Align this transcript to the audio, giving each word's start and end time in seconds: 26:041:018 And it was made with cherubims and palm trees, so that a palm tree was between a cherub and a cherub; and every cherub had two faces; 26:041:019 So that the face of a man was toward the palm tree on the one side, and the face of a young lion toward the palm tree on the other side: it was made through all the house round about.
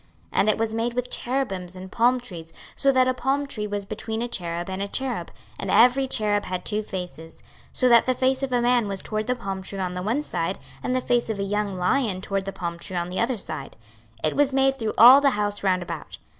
26:041:018 0.33 0.39
And 0.39 0.49
it 0.49 0.57
was 0.57 0.73
made 0.73 0.93
with 0.95 1.11
cherubims 1.11 1.75
and 1.75 1.91
palm 1.91 2.19
trees, 2.19 2.51
so 2.75 2.91
that 2.91 3.07
a 3.07 3.13
palm 3.13 3.45
tree 3.45 3.67
was 3.67 3.85
between 3.85 4.23
a 4.23 4.27
cherub 4.27 4.67
and 4.67 4.81
a 4.81 4.87
cherub; 4.87 5.29
and 5.59 5.69
every 5.69 6.07
cherub 6.07 6.45
had 6.45 6.65
two 6.65 6.81
faces; 6.81 7.35
26:041:019 7.35 7.43
So 7.73 7.89
that 7.89 8.05
the 8.07 8.13
face 8.15 8.41
of 8.41 8.51
a 8.51 8.63
man 8.63 8.87
was 8.87 9.03
toward 9.03 9.27
the 9.27 9.35
palm 9.35 9.61
tree 9.61 9.77
on 9.77 9.93
the 9.93 10.01
one 10.01 10.23
side, 10.23 10.57
and 10.81 10.95
the 10.95 11.01
face 11.01 11.29
of 11.29 11.37
a 11.37 11.43
young 11.43 11.77
lion 11.77 12.19
toward 12.19 12.45
the 12.45 12.51
palm 12.51 12.79
tree 12.79 12.95
on 12.97 13.09
the 13.09 13.19
other 13.19 13.37
side: 13.37 13.77
it 14.23 14.35
was 14.35 14.51
made 14.51 14.79
through 14.79 14.95
all 14.97 15.21
the 15.21 15.29
house 15.37 15.61
round 15.61 15.83
about. 15.83 16.17